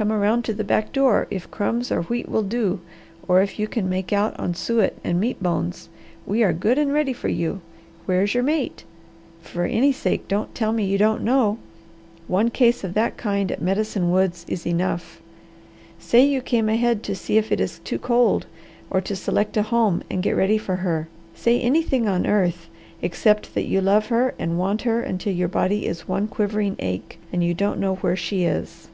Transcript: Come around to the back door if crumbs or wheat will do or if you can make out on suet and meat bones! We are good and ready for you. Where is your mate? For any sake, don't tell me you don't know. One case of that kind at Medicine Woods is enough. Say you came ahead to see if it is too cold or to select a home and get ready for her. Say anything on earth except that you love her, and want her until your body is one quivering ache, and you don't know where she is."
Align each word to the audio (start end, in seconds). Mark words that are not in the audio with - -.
Come 0.00 0.12
around 0.12 0.46
to 0.46 0.54
the 0.54 0.64
back 0.64 0.92
door 0.94 1.26
if 1.30 1.50
crumbs 1.50 1.92
or 1.92 2.04
wheat 2.04 2.26
will 2.26 2.42
do 2.44 2.80
or 3.28 3.42
if 3.42 3.58
you 3.58 3.68
can 3.68 3.86
make 3.86 4.14
out 4.14 4.34
on 4.40 4.54
suet 4.54 4.94
and 5.04 5.20
meat 5.20 5.42
bones! 5.42 5.90
We 6.24 6.42
are 6.42 6.54
good 6.54 6.78
and 6.78 6.90
ready 6.90 7.12
for 7.12 7.28
you. 7.28 7.60
Where 8.06 8.22
is 8.22 8.32
your 8.32 8.42
mate? 8.42 8.84
For 9.42 9.64
any 9.66 9.92
sake, 9.92 10.26
don't 10.26 10.54
tell 10.54 10.72
me 10.72 10.86
you 10.86 10.96
don't 10.96 11.22
know. 11.22 11.58
One 12.28 12.48
case 12.48 12.82
of 12.82 12.94
that 12.94 13.18
kind 13.18 13.52
at 13.52 13.60
Medicine 13.60 14.10
Woods 14.10 14.46
is 14.48 14.66
enough. 14.66 15.20
Say 15.98 16.24
you 16.24 16.40
came 16.40 16.70
ahead 16.70 17.02
to 17.02 17.14
see 17.14 17.36
if 17.36 17.52
it 17.52 17.60
is 17.60 17.78
too 17.80 17.98
cold 17.98 18.46
or 18.88 19.02
to 19.02 19.14
select 19.14 19.54
a 19.58 19.64
home 19.64 20.02
and 20.10 20.22
get 20.22 20.32
ready 20.34 20.56
for 20.56 20.76
her. 20.76 21.08
Say 21.34 21.60
anything 21.60 22.08
on 22.08 22.26
earth 22.26 22.70
except 23.02 23.52
that 23.54 23.66
you 23.68 23.82
love 23.82 24.06
her, 24.06 24.34
and 24.38 24.58
want 24.58 24.80
her 24.82 25.02
until 25.02 25.34
your 25.34 25.48
body 25.48 25.84
is 25.86 26.08
one 26.08 26.26
quivering 26.26 26.76
ache, 26.78 27.18
and 27.34 27.44
you 27.44 27.52
don't 27.52 27.78
know 27.78 27.96
where 27.96 28.16
she 28.16 28.44
is." 28.44 28.86